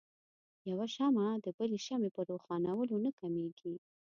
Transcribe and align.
يوه 0.69 0.85
شمعه 0.95 1.31
د 1.45 1.47
بلې 1.57 1.77
شمعې 1.85 2.09
په 2.15 2.21
روښانؤلو 2.29 2.95
نه 3.05 3.11
کميږي. 3.19 3.73